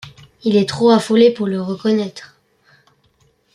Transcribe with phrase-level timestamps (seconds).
[0.41, 2.39] Il est trop affolé pour le reconnaître...